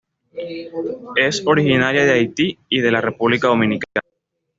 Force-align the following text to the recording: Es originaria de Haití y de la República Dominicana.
Es 1.15 1.43
originaria 1.45 2.03
de 2.05 2.13
Haití 2.13 2.57
y 2.69 2.81
de 2.81 2.91
la 2.91 3.01
República 3.01 3.49
Dominicana. 3.49 4.01